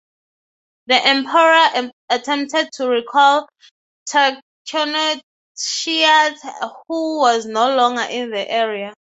The 0.87 0.95
Emperor 0.95 1.93
attempted 2.09 2.71
to 2.77 2.87
recall 2.89 3.47
Tarchaneiotes, 4.09 5.21
who 6.87 7.19
was 7.19 7.45
no 7.45 7.75
longer 7.75 8.07
in 8.09 8.31
the 8.31 8.49
area. 8.49 8.95